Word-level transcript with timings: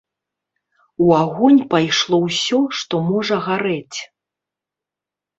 У 1.07 1.09
агонь 1.23 1.59
пайшло 1.73 2.19
ўсё, 2.27 2.59
што 2.77 3.01
можа 3.09 3.35
гарэць. 3.49 3.99